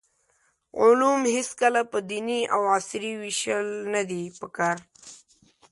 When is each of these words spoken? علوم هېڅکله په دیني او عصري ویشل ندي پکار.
علوم 0.81 1.21
هېڅکله 1.35 1.81
په 1.91 1.97
دیني 2.09 2.41
او 2.53 2.61
عصري 2.75 3.13
ویشل 3.21 3.67
ندي 3.93 4.23
پکار. 4.39 4.77